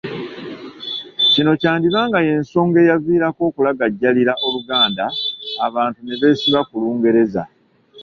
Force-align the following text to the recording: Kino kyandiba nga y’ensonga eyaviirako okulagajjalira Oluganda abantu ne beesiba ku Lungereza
Kino 1.31 1.51
kyandiba 1.61 1.99
nga 2.07 2.19
y’ensonga 2.27 2.77
eyaviirako 2.83 3.41
okulagajjalira 3.49 4.33
Oluganda 4.45 5.05
abantu 5.67 5.99
ne 6.01 6.15
beesiba 6.21 6.61
ku 6.69 6.75
Lungereza 6.81 7.43